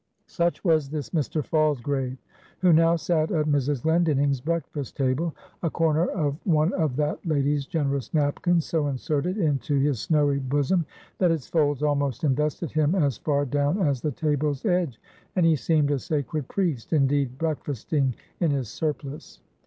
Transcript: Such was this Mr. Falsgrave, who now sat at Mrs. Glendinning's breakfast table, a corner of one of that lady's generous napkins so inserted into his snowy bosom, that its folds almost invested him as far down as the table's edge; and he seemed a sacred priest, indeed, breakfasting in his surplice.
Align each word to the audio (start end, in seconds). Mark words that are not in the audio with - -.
Such 0.25 0.63
was 0.63 0.89
this 0.89 1.11
Mr. 1.11 1.45
Falsgrave, 1.45 2.17
who 2.61 2.73
now 2.73 2.95
sat 2.95 3.29
at 3.31 3.45
Mrs. 3.45 3.83
Glendinning's 3.83 4.41
breakfast 4.41 4.97
table, 4.97 5.35
a 5.61 5.69
corner 5.69 6.07
of 6.07 6.39
one 6.43 6.73
of 6.73 6.95
that 6.95 7.23
lady's 7.23 7.67
generous 7.67 8.11
napkins 8.11 8.65
so 8.65 8.87
inserted 8.87 9.37
into 9.37 9.77
his 9.77 9.99
snowy 9.99 10.39
bosom, 10.39 10.87
that 11.19 11.29
its 11.29 11.47
folds 11.47 11.83
almost 11.83 12.23
invested 12.23 12.71
him 12.71 12.95
as 12.95 13.19
far 13.19 13.45
down 13.45 13.77
as 13.79 14.01
the 14.01 14.09
table's 14.11 14.65
edge; 14.65 14.99
and 15.35 15.45
he 15.45 15.55
seemed 15.55 15.91
a 15.91 15.99
sacred 15.99 16.47
priest, 16.47 16.93
indeed, 16.93 17.37
breakfasting 17.37 18.15
in 18.39 18.49
his 18.49 18.69
surplice. 18.69 19.39